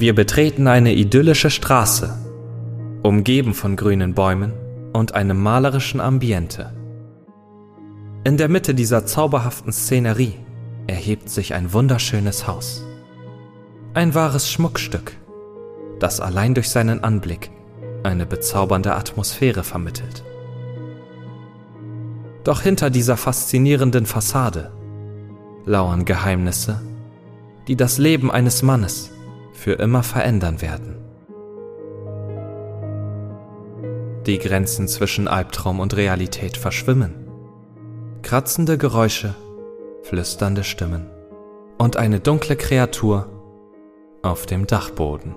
Wir 0.00 0.14
betreten 0.14 0.66
eine 0.66 0.94
idyllische 0.94 1.50
Straße, 1.50 2.16
umgeben 3.02 3.52
von 3.52 3.76
grünen 3.76 4.14
Bäumen 4.14 4.54
und 4.94 5.14
einem 5.14 5.38
malerischen 5.42 6.00
Ambiente. 6.00 6.72
In 8.24 8.38
der 8.38 8.48
Mitte 8.48 8.74
dieser 8.74 9.04
zauberhaften 9.04 9.74
Szenerie 9.74 10.32
erhebt 10.86 11.28
sich 11.28 11.52
ein 11.52 11.74
wunderschönes 11.74 12.46
Haus. 12.46 12.82
Ein 13.92 14.14
wahres 14.14 14.50
Schmuckstück, 14.50 15.12
das 15.98 16.18
allein 16.18 16.54
durch 16.54 16.70
seinen 16.70 17.04
Anblick 17.04 17.50
eine 18.02 18.24
bezaubernde 18.24 18.94
Atmosphäre 18.94 19.64
vermittelt. 19.64 20.24
Doch 22.42 22.62
hinter 22.62 22.88
dieser 22.88 23.18
faszinierenden 23.18 24.06
Fassade 24.06 24.72
lauern 25.66 26.06
Geheimnisse, 26.06 26.80
die 27.68 27.76
das 27.76 27.98
Leben 27.98 28.30
eines 28.30 28.62
Mannes 28.62 29.10
für 29.60 29.72
immer 29.72 30.02
verändern 30.02 30.62
werden. 30.62 30.96
Die 34.24 34.38
Grenzen 34.38 34.88
zwischen 34.88 35.28
Albtraum 35.28 35.80
und 35.80 35.94
Realität 35.96 36.56
verschwimmen. 36.56 37.28
Kratzende 38.22 38.78
Geräusche, 38.78 39.34
flüsternde 40.02 40.64
Stimmen 40.64 41.10
und 41.76 41.98
eine 41.98 42.20
dunkle 42.20 42.56
Kreatur 42.56 43.28
auf 44.22 44.46
dem 44.46 44.66
Dachboden. 44.66 45.34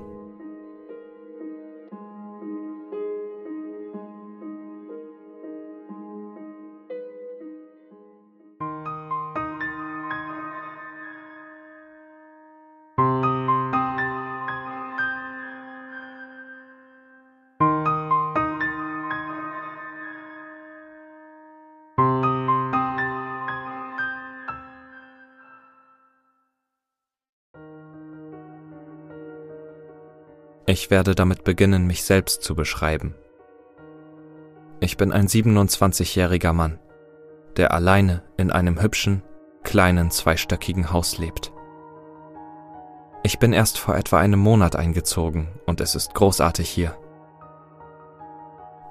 Ich 30.74 30.90
werde 30.90 31.14
damit 31.14 31.44
beginnen, 31.44 31.86
mich 31.86 32.04
selbst 32.04 32.42
zu 32.42 32.56
beschreiben. 32.56 33.14
Ich 34.80 34.98
bin 34.98 35.12
ein 35.12 35.28
27-jähriger 35.28 36.52
Mann, 36.52 36.80
der 37.58 37.76
alleine 37.76 38.24
in 38.38 38.50
einem 38.50 38.82
hübschen, 38.82 39.22
kleinen, 39.62 40.10
zweistöckigen 40.10 40.92
Haus 40.92 41.20
lebt. 41.20 41.54
Ich 43.22 43.38
bin 43.38 43.54
erst 43.54 43.78
vor 43.78 43.96
etwa 43.96 44.18
einem 44.18 44.40
Monat 44.40 44.76
eingezogen 44.76 45.48
und 45.68 45.80
es 45.80 45.94
ist 45.94 46.16
großartig 46.16 46.68
hier. 46.72 46.98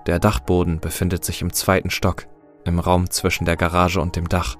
Der 0.06 0.20
Dachboden 0.20 0.78
befindet 0.78 1.24
sich 1.24 1.42
im 1.42 1.52
zweiten 1.52 1.90
Stock, 1.90 2.28
im 2.62 2.78
Raum 2.78 3.10
zwischen 3.10 3.44
der 3.44 3.56
Garage 3.56 4.00
und 4.00 4.14
dem 4.14 4.28
Dach. 4.28 4.54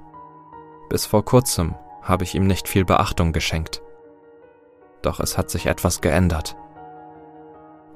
Bis 0.88 1.06
vor 1.06 1.24
kurzem 1.24 1.76
habe 2.02 2.24
ich 2.24 2.34
ihm 2.34 2.48
nicht 2.48 2.66
viel 2.66 2.84
Beachtung 2.84 3.32
geschenkt. 3.32 3.80
Doch 5.02 5.20
es 5.20 5.38
hat 5.38 5.50
sich 5.50 5.66
etwas 5.66 6.00
geändert. 6.00 6.56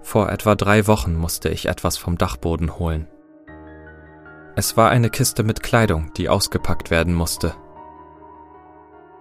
Vor 0.07 0.31
etwa 0.31 0.55
drei 0.55 0.87
Wochen 0.87 1.17
musste 1.17 1.49
ich 1.49 1.67
etwas 1.67 1.97
vom 1.97 2.17
Dachboden 2.17 2.79
holen. 2.79 3.09
Es 4.55 4.77
war 4.77 4.89
eine 4.89 5.11
Kiste 5.11 5.43
mit 5.43 5.65
Kleidung, 5.65 6.13
die 6.17 6.29
ausgepackt 6.29 6.93
werden 6.93 7.13
musste. 7.13 7.57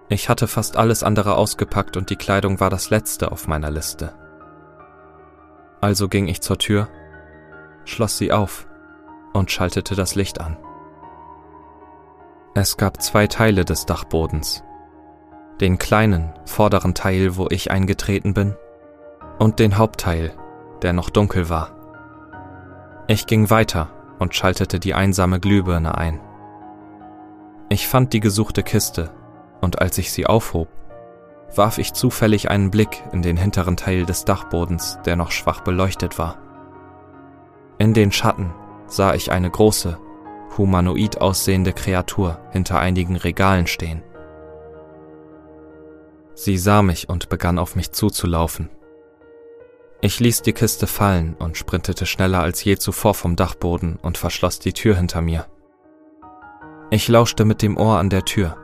Ich 0.08 0.28
hatte 0.28 0.46
fast 0.46 0.76
alles 0.76 1.02
andere 1.02 1.34
ausgepackt 1.34 1.96
und 1.96 2.08
die 2.08 2.14
Kleidung 2.14 2.60
war 2.60 2.70
das 2.70 2.88
letzte 2.88 3.32
auf 3.32 3.48
meiner 3.48 3.68
Liste. 3.68 4.14
Also 5.80 6.06
ging 6.08 6.28
ich 6.28 6.40
zur 6.40 6.58
Tür, 6.58 6.88
schloss 7.84 8.16
sie 8.16 8.30
auf 8.30 8.68
und 9.32 9.50
schaltete 9.50 9.96
das 9.96 10.14
Licht 10.14 10.40
an. 10.40 10.56
Es 12.54 12.76
gab 12.76 13.02
zwei 13.02 13.26
Teile 13.26 13.64
des 13.64 13.86
Dachbodens. 13.86 14.62
Den 15.60 15.78
kleinen, 15.78 16.32
vorderen 16.44 16.94
Teil, 16.94 17.36
wo 17.36 17.48
ich 17.50 17.72
eingetreten 17.72 18.34
bin, 18.34 18.54
und 19.40 19.58
den 19.58 19.78
Hauptteil, 19.78 20.32
der 20.82 20.92
noch 20.92 21.10
dunkel 21.10 21.48
war. 21.48 21.70
Ich 23.08 23.26
ging 23.26 23.50
weiter 23.50 23.88
und 24.18 24.34
schaltete 24.34 24.80
die 24.80 24.94
einsame 24.94 25.40
Glühbirne 25.40 25.96
ein. 25.96 26.20
Ich 27.68 27.88
fand 27.88 28.12
die 28.12 28.20
gesuchte 28.20 28.62
Kiste, 28.62 29.10
und 29.60 29.80
als 29.80 29.98
ich 29.98 30.12
sie 30.12 30.26
aufhob, 30.26 30.68
warf 31.54 31.78
ich 31.78 31.92
zufällig 31.92 32.50
einen 32.50 32.70
Blick 32.70 33.02
in 33.12 33.22
den 33.22 33.36
hinteren 33.36 33.76
Teil 33.76 34.06
des 34.06 34.24
Dachbodens, 34.24 34.98
der 35.04 35.16
noch 35.16 35.30
schwach 35.30 35.60
beleuchtet 35.60 36.18
war. 36.18 36.38
In 37.78 37.94
den 37.94 38.12
Schatten 38.12 38.52
sah 38.86 39.14
ich 39.14 39.32
eine 39.32 39.50
große, 39.50 39.98
humanoid 40.56 41.20
aussehende 41.20 41.72
Kreatur 41.72 42.38
hinter 42.50 42.78
einigen 42.78 43.16
Regalen 43.16 43.66
stehen. 43.66 44.02
Sie 46.34 46.58
sah 46.58 46.82
mich 46.82 47.08
und 47.08 47.28
begann 47.28 47.58
auf 47.58 47.76
mich 47.76 47.92
zuzulaufen. 47.92 48.68
Ich 50.00 50.20
ließ 50.20 50.42
die 50.42 50.52
Kiste 50.52 50.86
fallen 50.86 51.34
und 51.34 51.56
sprintete 51.56 52.04
schneller 52.04 52.40
als 52.40 52.62
je 52.62 52.76
zuvor 52.76 53.14
vom 53.14 53.34
Dachboden 53.34 53.96
und 53.96 54.18
verschloss 54.18 54.58
die 54.58 54.74
Tür 54.74 54.96
hinter 54.96 55.22
mir. 55.22 55.46
Ich 56.90 57.08
lauschte 57.08 57.44
mit 57.44 57.62
dem 57.62 57.76
Ohr 57.78 57.98
an 57.98 58.10
der 58.10 58.24
Tür, 58.24 58.56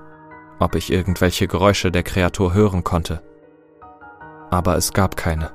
ob 0.61 0.75
ich 0.75 0.93
irgendwelche 0.93 1.49
Geräusche 1.49 1.91
der 1.91 2.03
Kreatur 2.03 2.53
hören 2.53 2.85
konnte. 2.85 3.23
Aber 4.51 4.77
es 4.77 4.93
gab 4.93 5.17
keine. 5.17 5.51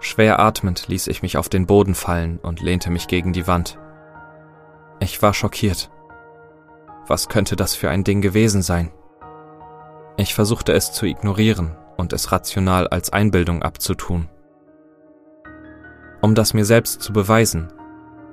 Schwer 0.00 0.40
atmend 0.40 0.88
ließ 0.88 1.06
ich 1.06 1.22
mich 1.22 1.38
auf 1.38 1.48
den 1.48 1.66
Boden 1.66 1.94
fallen 1.94 2.38
und 2.38 2.60
lehnte 2.60 2.90
mich 2.90 3.06
gegen 3.06 3.32
die 3.32 3.46
Wand. 3.46 3.78
Ich 4.98 5.22
war 5.22 5.32
schockiert. 5.32 5.90
Was 7.06 7.28
könnte 7.28 7.54
das 7.54 7.76
für 7.76 7.88
ein 7.88 8.02
Ding 8.02 8.20
gewesen 8.20 8.62
sein? 8.62 8.90
Ich 10.16 10.34
versuchte 10.34 10.72
es 10.72 10.92
zu 10.92 11.06
ignorieren 11.06 11.76
und 11.96 12.12
es 12.12 12.32
rational 12.32 12.88
als 12.88 13.10
Einbildung 13.10 13.62
abzutun. 13.62 14.28
Um 16.20 16.34
das 16.34 16.54
mir 16.54 16.64
selbst 16.64 17.02
zu 17.02 17.12
beweisen, 17.12 17.72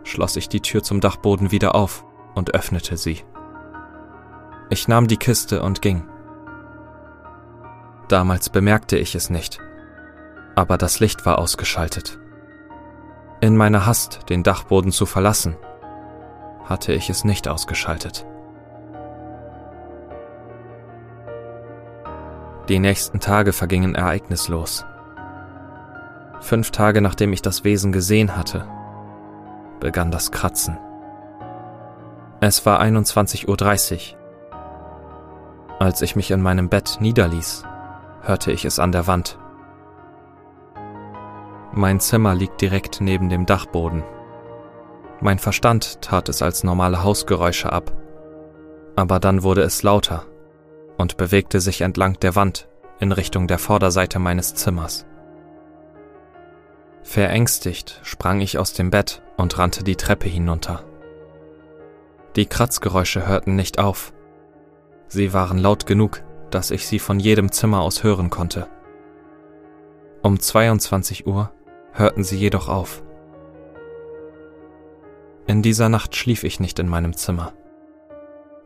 schloss 0.04 0.36
ich 0.36 0.50
die 0.50 0.62
Tür 0.62 0.84
zum 0.84 1.00
Dachboden 1.00 1.52
wieder 1.52 1.76
auf 1.76 2.06
und 2.36 2.54
öffnete 2.54 2.98
sie. 2.98 3.24
Ich 4.70 4.88
nahm 4.88 5.08
die 5.08 5.18
Kiste 5.18 5.62
und 5.62 5.82
ging. 5.82 6.08
Damals 8.08 8.50
bemerkte 8.50 8.98
ich 8.98 9.16
es 9.16 9.30
nicht, 9.30 9.60
aber 10.56 10.78
das 10.78 11.00
Licht 11.00 11.26
war 11.26 11.40
ausgeschaltet. 11.40 12.20
In 13.42 13.58
meiner 13.58 13.86
Hast, 13.86 14.30
den 14.30 14.44
Dachboden 14.44 14.92
zu 14.92 15.06
verlassen, 15.06 15.56
hatte 16.66 16.94
ich 16.94 17.10
es 17.10 17.24
nicht 17.24 17.48
ausgeschaltet. 17.48 18.26
Die 22.70 22.80
nächsten 22.80 23.20
Tage 23.20 23.52
vergingen 23.52 23.94
ereignislos. 23.94 24.86
Fünf 26.40 26.72
Tage 26.72 27.02
nachdem 27.02 27.34
ich 27.34 27.42
das 27.42 27.66
Wesen 27.66 27.92
gesehen 27.92 28.38
hatte, 28.38 28.66
begann 29.82 30.12
das 30.12 30.32
Kratzen. 30.32 30.78
Es 32.40 32.66
war 32.66 32.82
21.30 32.82 34.14
Uhr. 34.14 34.18
Als 35.80 36.02
ich 36.02 36.16
mich 36.16 36.32
in 36.32 36.42
meinem 36.42 36.70
Bett 36.70 37.00
niederließ, 37.02 37.64
hörte 38.22 38.54
ich 38.54 38.64
es 38.64 38.80
an 38.80 38.94
der 38.94 39.08
Wand. 39.08 39.38
Mein 41.74 42.00
Zimmer 42.00 42.34
liegt 42.34 42.62
direkt 42.62 43.02
neben 43.02 43.28
dem 43.28 43.46
Dachboden. 43.46 44.04
Mein 45.20 45.40
Verstand 45.40 46.02
tat 46.02 46.30
es 46.30 46.42
als 46.42 46.64
normale 46.64 47.04
Hausgeräusche 47.04 47.74
ab, 47.74 47.92
aber 48.96 49.20
dann 49.20 49.44
wurde 49.44 49.64
es 49.64 49.84
lauter 49.84 50.26
und 50.98 51.18
bewegte 51.18 51.60
sich 51.60 51.82
entlang 51.82 52.20
der 52.20 52.36
Wand 52.36 52.68
in 53.00 53.12
Richtung 53.12 53.48
der 53.48 53.60
Vorderseite 53.60 54.20
meines 54.20 54.56
Zimmers. 54.56 55.06
Verängstigt 57.04 58.00
sprang 58.04 58.40
ich 58.40 58.58
aus 58.58 58.74
dem 58.74 58.90
Bett 58.90 59.22
und 59.36 59.58
rannte 59.58 59.84
die 59.84 59.98
Treppe 59.98 60.30
hinunter. 60.30 60.84
Die 62.36 62.46
Kratzgeräusche 62.46 63.28
hörten 63.28 63.56
nicht 63.56 63.78
auf. 63.78 64.14
Sie 65.08 65.34
waren 65.34 65.58
laut 65.58 65.86
genug, 65.86 66.24
dass 66.50 66.72
ich 66.72 66.88
sie 66.88 67.00
von 67.00 67.20
jedem 67.20 67.52
Zimmer 67.52 67.82
aus 67.82 68.04
hören 68.04 68.30
konnte. 68.30 68.68
Um 70.22 70.40
22 70.40 71.28
Uhr 71.28 71.52
hörten 71.92 72.24
sie 72.24 72.38
jedoch 72.38 72.70
auf. 72.70 73.04
In 75.46 75.62
dieser 75.62 75.90
Nacht 75.90 76.16
schlief 76.16 76.44
ich 76.44 76.60
nicht 76.62 76.80
in 76.80 76.88
meinem 76.88 77.16
Zimmer. 77.18 77.54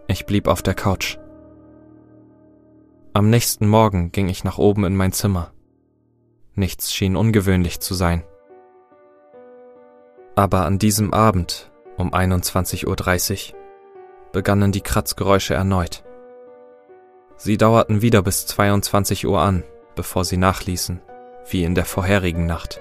Ich 0.07 0.25
blieb 0.25 0.47
auf 0.47 0.61
der 0.61 0.75
Couch. 0.75 1.17
Am 3.17 3.31
nächsten 3.31 3.67
Morgen 3.67 4.11
ging 4.11 4.29
ich 4.29 4.43
nach 4.43 4.59
oben 4.59 4.85
in 4.85 4.95
mein 4.95 5.11
Zimmer. 5.11 5.51
Nichts 6.53 6.93
schien 6.93 7.15
ungewöhnlich 7.15 7.79
zu 7.79 7.95
sein. 7.95 8.23
Aber 10.35 10.67
an 10.67 10.77
diesem 10.77 11.15
Abend 11.15 11.71
um 11.97 12.13
21.30 12.13 12.85
Uhr 12.85 13.59
begannen 14.31 14.71
die 14.71 14.81
Kratzgeräusche 14.81 15.55
erneut. 15.55 16.03
Sie 17.37 17.57
dauerten 17.57 18.03
wieder 18.03 18.21
bis 18.21 18.45
22 18.45 19.25
Uhr 19.25 19.41
an 19.41 19.63
bevor 19.95 20.23
sie 20.23 20.37
nachließen, 20.37 21.01
wie 21.49 21.63
in 21.63 21.73
der 21.73 21.85
vorherigen 21.85 22.45
Nacht. 22.45 22.79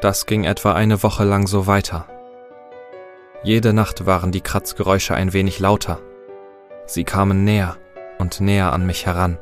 Das 0.00 0.26
ging 0.26 0.42
etwa 0.42 0.72
eine 0.72 1.04
Woche 1.04 1.22
lang 1.22 1.46
so 1.46 1.68
weiter. 1.68 2.08
Jede 3.44 3.72
Nacht 3.72 4.04
waren 4.04 4.32
die 4.32 4.40
Kratzgeräusche 4.40 5.14
ein 5.14 5.32
wenig 5.32 5.60
lauter. 5.60 6.00
Sie 6.86 7.04
kamen 7.04 7.44
näher 7.44 7.76
und 8.18 8.40
näher 8.40 8.72
an 8.72 8.86
mich 8.86 9.06
heran, 9.06 9.38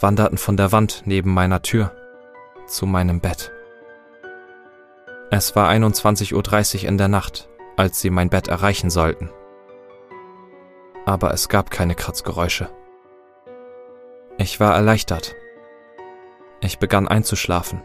wanderten 0.00 0.38
von 0.38 0.56
der 0.56 0.72
Wand 0.72 1.02
neben 1.06 1.32
meiner 1.32 1.62
Tür 1.62 1.92
zu 2.66 2.86
meinem 2.86 3.20
Bett. 3.20 3.52
Es 5.30 5.56
war 5.56 5.70
21.30 5.70 6.82
Uhr 6.82 6.88
in 6.88 6.98
der 6.98 7.08
Nacht, 7.08 7.48
als 7.76 8.00
sie 8.00 8.10
mein 8.10 8.28
Bett 8.28 8.48
erreichen 8.48 8.90
sollten. 8.90 9.30
Aber 11.06 11.32
es 11.32 11.48
gab 11.48 11.70
keine 11.70 11.94
Kratzgeräusche. 11.94 12.68
Ich 14.36 14.60
war 14.60 14.74
erleichtert. 14.74 15.34
Ich 16.60 16.78
begann 16.78 17.08
einzuschlafen, 17.08 17.82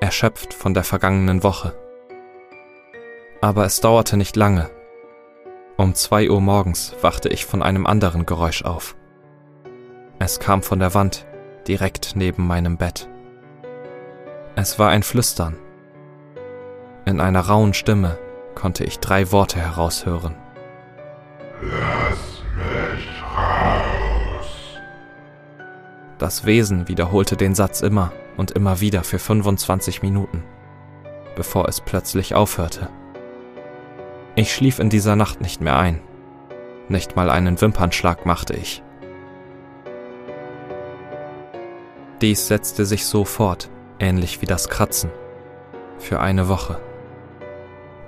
erschöpft 0.00 0.54
von 0.54 0.72
der 0.74 0.84
vergangenen 0.84 1.42
Woche. 1.42 1.76
Aber 3.40 3.64
es 3.64 3.80
dauerte 3.80 4.16
nicht 4.16 4.36
lange. 4.36 4.70
Um 5.80 5.94
zwei 5.94 6.28
Uhr 6.28 6.42
morgens 6.42 6.94
wachte 7.00 7.30
ich 7.30 7.46
von 7.46 7.62
einem 7.62 7.86
anderen 7.86 8.26
Geräusch 8.26 8.66
auf. 8.66 8.96
Es 10.18 10.38
kam 10.38 10.62
von 10.62 10.78
der 10.78 10.92
Wand, 10.92 11.24
direkt 11.66 12.12
neben 12.16 12.46
meinem 12.46 12.76
Bett. 12.76 13.08
Es 14.56 14.78
war 14.78 14.90
ein 14.90 15.02
Flüstern. 15.02 15.56
In 17.06 17.18
einer 17.18 17.40
rauen 17.40 17.72
Stimme 17.72 18.18
konnte 18.54 18.84
ich 18.84 18.98
drei 18.98 19.32
Worte 19.32 19.58
heraushören. 19.58 20.34
Lass 21.62 22.42
mich 22.56 23.22
raus. 23.22 24.48
Das 26.18 26.44
Wesen 26.44 26.88
wiederholte 26.88 27.38
den 27.38 27.54
Satz 27.54 27.80
immer 27.80 28.12
und 28.36 28.50
immer 28.50 28.82
wieder 28.82 29.02
für 29.02 29.18
25 29.18 30.02
Minuten, 30.02 30.44
bevor 31.36 31.70
es 31.70 31.80
plötzlich 31.80 32.34
aufhörte. 32.34 32.90
Ich 34.36 34.54
schlief 34.54 34.78
in 34.78 34.90
dieser 34.90 35.16
Nacht 35.16 35.40
nicht 35.40 35.60
mehr 35.60 35.76
ein. 35.76 36.00
Nicht 36.88 37.16
mal 37.16 37.30
einen 37.30 37.60
Wimpernschlag 37.60 38.26
machte 38.26 38.54
ich. 38.54 38.82
Dies 42.20 42.46
setzte 42.46 42.84
sich 42.84 43.06
so 43.06 43.24
fort, 43.24 43.70
ähnlich 43.98 44.42
wie 44.42 44.46
das 44.46 44.68
Kratzen, 44.68 45.10
für 45.98 46.20
eine 46.20 46.48
Woche. 46.48 46.80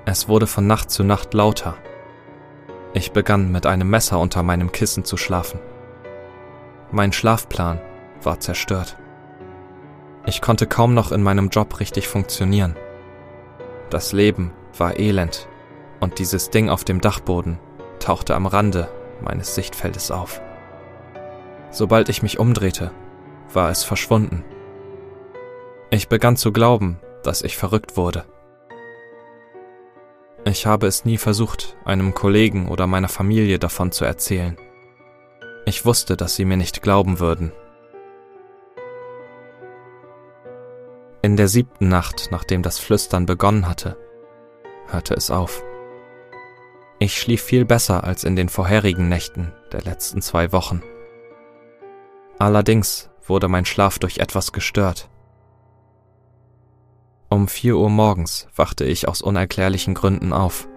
Es 0.05 0.29
wurde 0.29 0.47
von 0.47 0.67
Nacht 0.67 0.91
zu 0.91 1.03
Nacht 1.03 1.33
lauter. 1.35 1.77
Ich 2.93 3.13
begann 3.13 3.51
mit 3.51 3.67
einem 3.67 3.89
Messer 3.89 4.19
unter 4.19 4.43
meinem 4.43 4.71
Kissen 4.71 5.05
zu 5.05 5.17
schlafen. 5.17 5.61
Mein 6.91 7.13
Schlafplan 7.13 7.81
war 8.23 8.39
zerstört. 8.39 8.97
Ich 10.27 10.41
konnte 10.41 10.67
kaum 10.67 10.95
noch 10.95 11.11
in 11.11 11.23
meinem 11.23 11.49
Job 11.49 11.81
richtig 11.81 12.07
funktionieren. 12.07 12.77
Das 13.91 14.13
Leben 14.13 14.53
war 14.77 14.99
elend 14.99 15.49
und 16.03 16.19
dieses 16.19 16.51
Ding 16.51 16.69
auf 16.69 16.83
dem 16.83 17.01
Dachboden 17.01 17.61
tauchte 18.01 18.35
am 18.35 18.47
Rande 18.47 18.89
meines 19.23 19.55
Sichtfeldes 19.55 20.11
auf. 20.11 20.43
Sobald 21.71 22.09
ich 22.09 22.25
mich 22.25 22.41
umdrehte, 22.41 22.91
war 23.53 23.71
es 23.71 23.85
verschwunden. 23.85 24.45
Ich 25.91 26.09
begann 26.09 26.37
zu 26.37 26.53
glauben, 26.53 26.99
dass 27.23 27.43
ich 27.43 27.57
verrückt 27.57 27.97
wurde. 27.97 28.25
Ich 30.45 30.67
habe 30.67 30.89
es 30.89 31.05
nie 31.05 31.19
versucht, 31.19 31.77
einem 31.85 32.15
Kollegen 32.15 32.69
oder 32.69 32.89
meiner 32.89 33.09
Familie 33.09 33.61
davon 33.61 33.93
zu 33.93 34.05
erzählen. 34.05 34.57
Ich 35.67 35.87
wusste, 35.87 36.17
dass 36.17 36.35
sie 36.35 36.45
mir 36.45 36.57
nicht 36.57 36.83
glauben 36.83 37.21
würden. 37.21 37.53
In 41.23 41.37
der 41.37 41.47
siebten 41.47 41.89
Nacht, 41.89 42.31
nachdem 42.33 42.63
das 42.63 42.81
Flüstern 42.81 43.25
begonnen 43.25 43.69
hatte, 43.69 43.97
hörte 44.89 45.15
es 45.15 45.31
auf. 45.31 45.63
Ich 47.03 47.21
schlief 47.21 47.43
viel 47.43 47.65
besser 47.65 48.05
als 48.05 48.23
in 48.23 48.37
den 48.37 48.49
vorherigen 48.49 49.09
Nächten 49.09 49.53
der 49.73 49.83
letzten 49.83 50.23
zwei 50.23 50.53
Wochen. 50.53 50.83
Allerdings 52.39 53.11
wurde 53.27 53.49
mein 53.49 53.65
Schlaf 53.65 53.99
durch 53.99 54.19
etwas 54.19 54.53
gestört. 54.53 55.11
Um 57.29 57.49
vier 57.49 57.77
Uhr 57.77 57.91
morgens 57.91 58.47
wachte 58.55 58.85
ich 58.85 59.09
aus 59.09 59.21
unerklärlichen 59.21 59.95
Gründen 59.95 60.33
auf. 60.33 60.69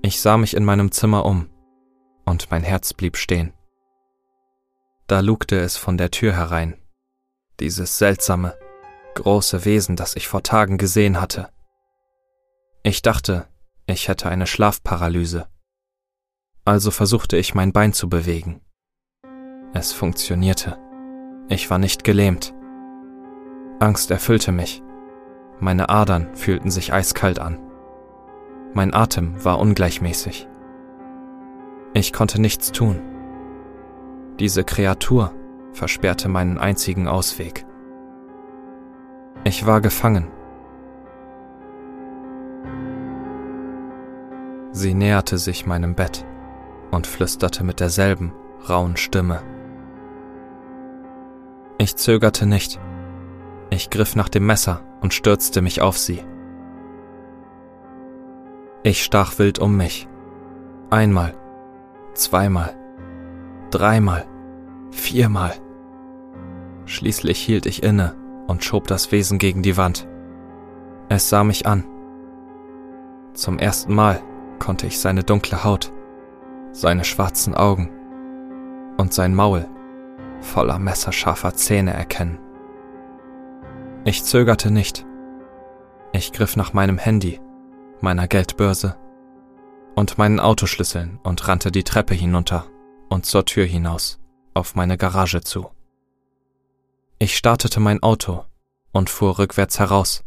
Ich 0.00 0.22
sah 0.22 0.38
mich 0.38 0.56
in 0.56 0.64
meinem 0.64 0.90
Zimmer 0.90 1.26
um, 1.26 1.50
und 2.24 2.50
mein 2.50 2.62
Herz 2.62 2.94
blieb 2.94 3.18
stehen. 3.18 3.52
Da 5.06 5.20
lugte 5.20 5.60
es 5.60 5.76
von 5.76 5.98
der 5.98 6.10
Tür 6.10 6.32
herein, 6.32 6.78
dieses 7.60 7.98
seltsame, 7.98 8.56
große 9.16 9.66
Wesen, 9.66 9.96
das 9.96 10.16
ich 10.16 10.28
vor 10.28 10.42
Tagen 10.42 10.78
gesehen 10.78 11.20
hatte. 11.20 11.50
Ich 12.82 13.02
dachte, 13.02 13.48
ich 13.88 14.06
hätte 14.06 14.28
eine 14.28 14.46
Schlafparalyse. 14.46 15.48
Also 16.64 16.90
versuchte 16.90 17.38
ich 17.38 17.54
mein 17.54 17.72
Bein 17.72 17.94
zu 17.94 18.08
bewegen. 18.08 18.60
Es 19.72 19.92
funktionierte. 19.92 20.78
Ich 21.48 21.70
war 21.70 21.78
nicht 21.78 22.04
gelähmt. 22.04 22.54
Angst 23.80 24.10
erfüllte 24.10 24.52
mich. 24.52 24.82
Meine 25.58 25.88
Adern 25.88 26.34
fühlten 26.36 26.70
sich 26.70 26.92
eiskalt 26.92 27.38
an. 27.38 27.58
Mein 28.74 28.92
Atem 28.92 29.42
war 29.42 29.58
ungleichmäßig. 29.58 30.46
Ich 31.94 32.12
konnte 32.12 32.40
nichts 32.40 32.70
tun. 32.70 33.00
Diese 34.38 34.64
Kreatur 34.64 35.32
versperrte 35.72 36.28
meinen 36.28 36.58
einzigen 36.58 37.08
Ausweg. 37.08 37.64
Ich 39.44 39.64
war 39.64 39.80
gefangen. 39.80 40.28
Sie 44.78 44.94
näherte 44.94 45.38
sich 45.38 45.66
meinem 45.66 45.96
Bett 45.96 46.24
und 46.92 47.08
flüsterte 47.08 47.64
mit 47.64 47.80
derselben 47.80 48.32
rauen 48.70 48.96
Stimme. 48.96 49.42
Ich 51.78 51.96
zögerte 51.96 52.46
nicht. 52.46 52.78
Ich 53.70 53.90
griff 53.90 54.14
nach 54.14 54.28
dem 54.28 54.46
Messer 54.46 54.82
und 55.00 55.12
stürzte 55.12 55.62
mich 55.62 55.80
auf 55.80 55.98
sie. 55.98 56.22
Ich 58.84 59.02
stach 59.02 59.40
wild 59.40 59.58
um 59.58 59.76
mich. 59.76 60.06
Einmal, 60.90 61.34
zweimal, 62.14 62.72
dreimal, 63.72 64.26
viermal. 64.92 65.54
Schließlich 66.84 67.40
hielt 67.40 67.66
ich 67.66 67.82
inne 67.82 68.14
und 68.46 68.62
schob 68.62 68.86
das 68.86 69.10
Wesen 69.10 69.38
gegen 69.38 69.64
die 69.64 69.76
Wand. 69.76 70.06
Es 71.08 71.28
sah 71.28 71.42
mich 71.42 71.66
an. 71.66 71.82
Zum 73.32 73.58
ersten 73.58 73.92
Mal 73.92 74.22
konnte 74.58 74.86
ich 74.86 74.98
seine 75.00 75.24
dunkle 75.24 75.64
Haut, 75.64 75.92
seine 76.72 77.04
schwarzen 77.04 77.54
Augen 77.54 77.90
und 78.96 79.14
sein 79.14 79.34
Maul 79.34 79.68
voller 80.40 80.78
messerscharfer 80.78 81.54
Zähne 81.54 81.92
erkennen. 81.92 82.38
Ich 84.04 84.24
zögerte 84.24 84.70
nicht. 84.70 85.04
Ich 86.12 86.32
griff 86.32 86.56
nach 86.56 86.72
meinem 86.72 86.98
Handy, 86.98 87.40
meiner 88.00 88.28
Geldbörse 88.28 88.96
und 89.94 90.16
meinen 90.16 90.40
Autoschlüsseln 90.40 91.18
und 91.22 91.48
rannte 91.48 91.72
die 91.72 91.84
Treppe 91.84 92.14
hinunter 92.14 92.66
und 93.08 93.26
zur 93.26 93.44
Tür 93.44 93.66
hinaus, 93.66 94.20
auf 94.54 94.74
meine 94.74 94.96
Garage 94.96 95.40
zu. 95.40 95.70
Ich 97.18 97.36
startete 97.36 97.80
mein 97.80 98.02
Auto 98.02 98.44
und 98.92 99.10
fuhr 99.10 99.38
rückwärts 99.38 99.78
heraus. 99.78 100.24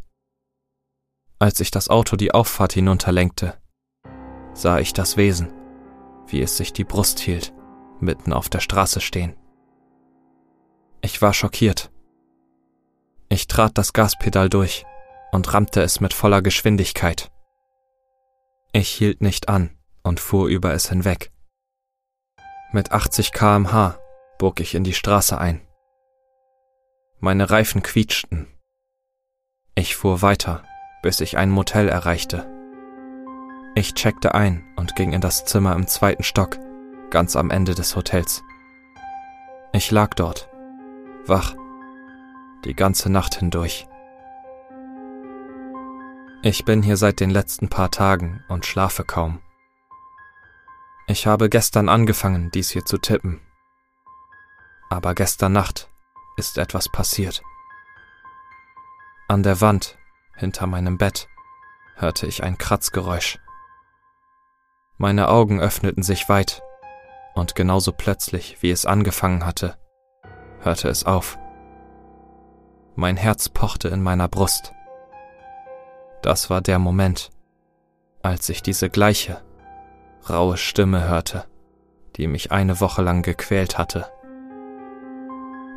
Als 1.39 1.59
ich 1.59 1.71
das 1.71 1.89
Auto 1.89 2.17
die 2.17 2.33
Auffahrt 2.33 2.73
hinunterlenkte, 2.73 3.57
sah 4.53 4.79
ich 4.79 4.93
das 4.93 5.17
Wesen, 5.17 5.51
wie 6.27 6.41
es 6.41 6.57
sich 6.57 6.73
die 6.73 6.83
Brust 6.83 7.19
hielt, 7.19 7.53
mitten 7.99 8.33
auf 8.33 8.49
der 8.49 8.59
Straße 8.59 9.01
stehen. 9.01 9.35
Ich 11.01 11.21
war 11.21 11.33
schockiert. 11.33 11.91
Ich 13.29 13.47
trat 13.47 13.77
das 13.77 13.93
Gaspedal 13.93 14.49
durch 14.49 14.85
und 15.31 15.53
rammte 15.53 15.81
es 15.81 15.99
mit 15.99 16.13
voller 16.13 16.41
Geschwindigkeit. 16.41 17.31
Ich 18.73 18.89
hielt 18.89 19.21
nicht 19.21 19.49
an 19.49 19.77
und 20.03 20.19
fuhr 20.19 20.47
über 20.47 20.73
es 20.73 20.89
hinweg. 20.89 21.31
Mit 22.71 22.91
80 22.91 23.31
kmh 23.31 23.97
bog 24.37 24.59
ich 24.59 24.75
in 24.75 24.83
die 24.83 24.93
Straße 24.93 25.37
ein. 25.37 25.61
Meine 27.19 27.49
Reifen 27.49 27.83
quietschten. 27.83 28.47
Ich 29.75 29.95
fuhr 29.95 30.21
weiter, 30.21 30.63
bis 31.03 31.19
ich 31.19 31.37
ein 31.37 31.51
Motel 31.51 31.87
erreichte. 31.89 32.60
Ich 33.73 33.93
checkte 33.93 34.35
ein 34.35 34.65
und 34.75 34.97
ging 34.97 35.13
in 35.13 35.21
das 35.21 35.45
Zimmer 35.45 35.73
im 35.75 35.87
zweiten 35.87 36.23
Stock, 36.23 36.59
ganz 37.09 37.37
am 37.37 37.49
Ende 37.49 37.73
des 37.73 37.95
Hotels. 37.95 38.43
Ich 39.71 39.91
lag 39.91 40.13
dort, 40.13 40.49
wach 41.25 41.55
die 42.65 42.75
ganze 42.75 43.09
Nacht 43.09 43.35
hindurch. 43.35 43.87
Ich 46.43 46.65
bin 46.65 46.83
hier 46.83 46.97
seit 46.97 47.19
den 47.21 47.29
letzten 47.29 47.69
paar 47.69 47.91
Tagen 47.91 48.43
und 48.49 48.65
schlafe 48.65 49.05
kaum. 49.05 49.39
Ich 51.07 51.25
habe 51.25 51.49
gestern 51.49 51.87
angefangen, 51.87 52.51
dies 52.51 52.71
hier 52.71 52.83
zu 52.83 52.97
tippen. 52.97 53.39
Aber 54.89 55.15
gestern 55.15 55.53
Nacht 55.53 55.89
ist 56.35 56.57
etwas 56.57 56.89
passiert. 56.89 57.41
An 59.29 59.43
der 59.43 59.61
Wand, 59.61 59.97
hinter 60.35 60.67
meinem 60.67 60.97
Bett, 60.97 61.29
hörte 61.95 62.27
ich 62.27 62.43
ein 62.43 62.57
Kratzgeräusch. 62.57 63.39
Meine 65.01 65.29
Augen 65.29 65.59
öffneten 65.59 66.03
sich 66.03 66.29
weit, 66.29 66.61
und 67.33 67.55
genauso 67.55 67.91
plötzlich, 67.91 68.61
wie 68.61 68.69
es 68.69 68.85
angefangen 68.85 69.47
hatte, 69.47 69.73
hörte 70.59 70.89
es 70.89 71.07
auf. 71.07 71.39
Mein 72.93 73.17
Herz 73.17 73.49
pochte 73.49 73.87
in 73.87 74.03
meiner 74.03 74.27
Brust. 74.27 74.73
Das 76.21 76.51
war 76.51 76.61
der 76.61 76.77
Moment, 76.77 77.31
als 78.21 78.47
ich 78.49 78.61
diese 78.61 78.91
gleiche, 78.91 79.41
raue 80.29 80.55
Stimme 80.55 81.09
hörte, 81.09 81.45
die 82.17 82.27
mich 82.27 82.51
eine 82.51 82.79
Woche 82.79 83.01
lang 83.01 83.23
gequält 83.23 83.79
hatte. 83.79 84.05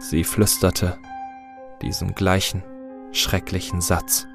Sie 0.01 0.23
flüsterte 0.23 0.99
diesen 1.81 2.15
gleichen, 2.15 2.63
schrecklichen 3.13 3.81
Satz. 3.81 4.27